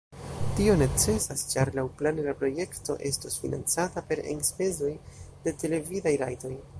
[0.59, 4.93] Tio necesas, ĉar laŭplane la projekto estos financata per enspezoj
[5.45, 6.55] de televidaj rajtoj.